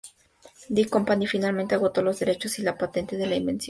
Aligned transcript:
Dick 0.71 0.89
Company 0.89 1.27
finalmente 1.27 1.75
agotó 1.75 2.01
los 2.01 2.17
derechos 2.17 2.57
y 2.57 2.63
la 2.63 2.75
patente 2.75 3.17
de 3.17 3.27
la 3.27 3.35
invención. 3.35 3.59